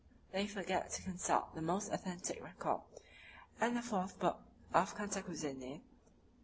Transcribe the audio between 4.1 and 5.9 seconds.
book of Cantacuzene.